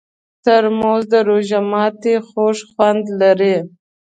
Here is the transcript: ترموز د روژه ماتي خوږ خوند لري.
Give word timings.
ترموز 0.43 1.03
د 1.11 1.13
روژه 1.29 1.59
ماتي 1.71 2.15
خوږ 2.27 2.57
خوند 2.69 3.03
لري. 3.21 3.55